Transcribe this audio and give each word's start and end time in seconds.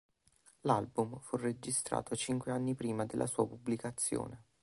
L'album 0.61 1.19
fu 1.19 1.35
registrato 1.37 2.15
cinque 2.15 2.51
anni 2.51 2.73
prima 2.73 3.05
della 3.05 3.27
sua 3.27 3.47
pubblicazione. 3.47 4.45